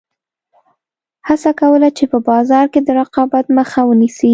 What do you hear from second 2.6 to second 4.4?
کې د رقابت مخه ونیسي.